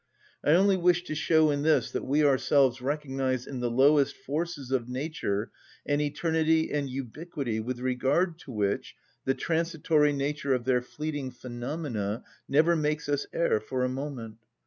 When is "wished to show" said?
0.77-1.51